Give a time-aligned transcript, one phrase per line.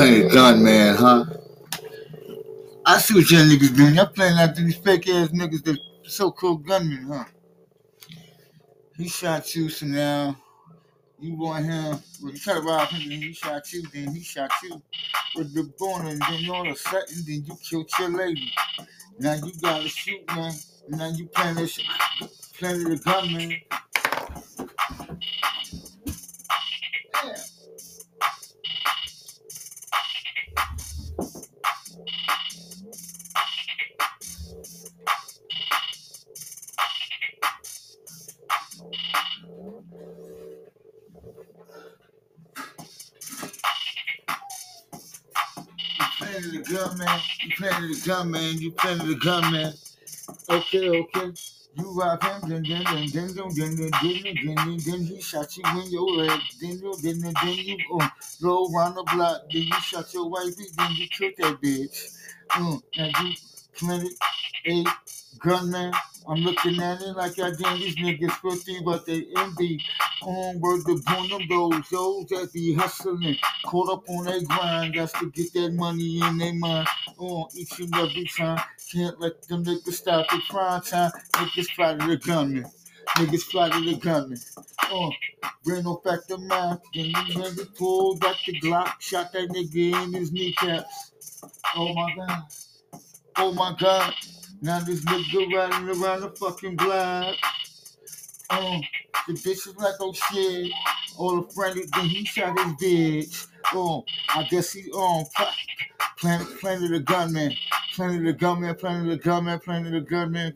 [0.00, 1.24] playing a gun, man, huh?
[2.86, 3.94] I see what y'all niggas doing.
[3.94, 7.24] Y'all playing after these fake ass niggas, that so-called gunmen, huh?
[8.96, 10.36] He shot you, so now
[11.18, 11.98] you want him.
[12.22, 14.82] Well, you try to rob him, then he shot you, then he shot you
[15.36, 18.50] with the gun, and then all of a sudden, then you killed your lady.
[19.18, 20.54] Now you gotta shoot, man.
[20.88, 21.78] Now you playing this,
[22.58, 23.54] playing the gunman.
[46.40, 49.72] Playing the gun man, you playing the gun man, you playing the gun man.
[50.48, 51.32] Okay, okay.
[51.76, 55.20] You rock him, then then then then then then then then then then then he
[55.20, 58.10] shot you in your leg, then you then then then you um
[58.42, 62.12] go around the block, then you shot your wifey, then you killed that bitch.
[62.56, 63.34] Um, and you
[63.74, 64.12] planted
[64.66, 64.84] a
[65.40, 65.92] gunman.
[66.28, 69.80] I'm looking at it like I damn these niggas filthy, but they envy.
[70.22, 74.94] On word the born them those, those that be hustling, caught up on their grind,
[74.94, 76.88] got to get that money in their mind.
[77.18, 78.60] On each and every time,
[78.92, 81.12] can't let them niggas stop the prime time.
[81.34, 82.66] Niggas fly to the gunman,
[83.16, 84.38] niggas fly to the gunman.
[84.92, 85.10] Uh,
[85.64, 86.80] bring no fact of mind.
[86.94, 91.10] Then the nigga pulled out the Glock, shot that nigga in his kneecaps.
[91.76, 92.42] Oh my god.
[93.36, 94.14] Oh my god.
[94.62, 97.36] Now this nigga riding around the fucking block.
[98.50, 98.80] Oh,
[99.28, 100.72] the bitch is like, oh shit.
[101.18, 103.46] All the friendly, then he shot his bitch.
[103.74, 105.54] Oh, I guess he um pla-
[106.18, 107.56] planted planted the gunman,
[107.94, 110.54] planted the gunman, planted the gunman, planted the gunman.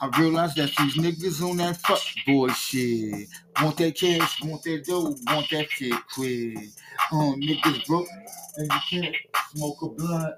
[0.00, 3.28] I realize that these niggas on that fuck boy shit.
[3.62, 6.58] Want that cash, want that dough, want that shit quick.
[7.12, 8.08] Um, niggas broke
[8.56, 9.16] and you can't
[9.54, 10.34] smoke a blunt.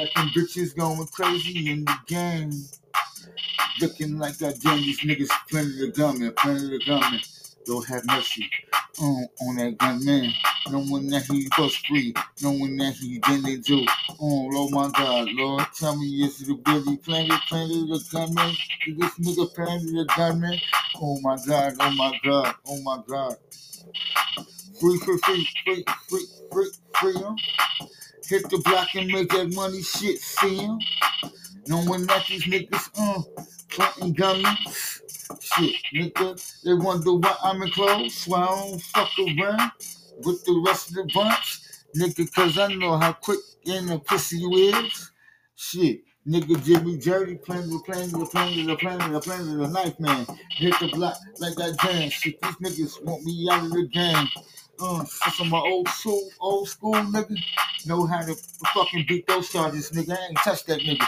[0.00, 2.52] Like them bitches going crazy in the game.
[3.82, 7.20] Looking like goddamn these niggas plenty the gunman, plenty the gunman.
[7.66, 8.48] Don't have mercy
[8.98, 10.32] on, on that gunman.
[10.70, 13.84] Knowing that he was free, knowing that he didn't do.
[14.22, 18.56] Oh, oh my God, Lord, tell me is it really plenty, plenty the gunman?
[18.86, 20.58] Is this nigga plenty the gunman?
[20.96, 23.36] Oh my God, oh my God, oh my God.
[24.80, 27.36] Free, free, free, free, free, free, free, huh?
[28.30, 30.78] Hit the block and make that money shit, see him?
[31.66, 33.22] Knowing that these niggas, uh,
[33.70, 35.02] planting guns.
[35.40, 39.72] Shit, nigga, they wonder why I'm in clothes, so I don't fuck around
[40.18, 41.60] with the rest of the bunch.
[41.96, 45.10] Nigga, cause I know how quick in the pussy you is.
[45.56, 49.72] Shit, nigga Jimmy Jerry playing with playing with playing the playing the playing with the
[49.72, 50.24] knife man.
[50.50, 52.08] Hit the block like that jam.
[52.10, 54.28] Shit, these niggas want me out of the game.
[54.78, 57.36] Uh, some my old school, old school nigga
[57.86, 58.34] know how to
[58.74, 60.16] fucking beat those charges, nigga.
[60.16, 61.06] I ain't touch that nigga.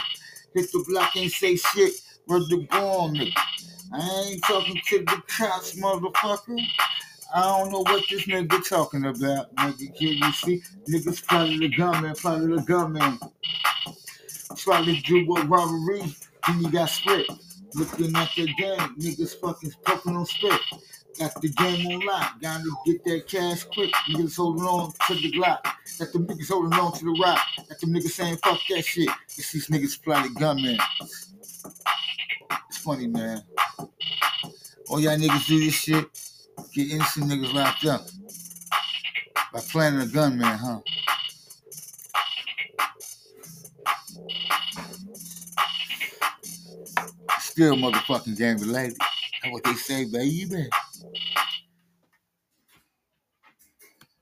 [0.53, 1.93] Hit the block, ain't say shit.
[2.27, 3.33] Word the bomb, nigga.
[3.93, 6.59] I ain't talking to the cops, motherfucker.
[7.35, 9.97] I don't know what this nigga talking about, nigga.
[9.97, 10.61] Can you see?
[10.89, 13.19] Niggas plotted the gunman, plotted the gunman.
[14.55, 16.15] To do a robbery,
[16.47, 17.25] then you got split.
[17.75, 20.59] Looking at the game, niggas fucking poking on spit.
[21.19, 23.91] Got the game on lock, gotta get that cash quick.
[24.09, 25.59] Niggas holding on to the Glock.
[25.99, 27.39] Got the niggas holding on to the rock.
[27.69, 29.09] That them niggas saying fuck that shit.
[29.37, 30.77] It's these niggas plotted gunman.
[32.69, 33.43] It's funny, man.
[34.89, 36.05] All y'all niggas do this shit,
[36.73, 38.01] get innocent niggas locked up.
[39.53, 40.79] By planting a gunman, huh?
[47.39, 48.97] Still motherfucking gang related.
[48.99, 50.69] That's what they say, baby.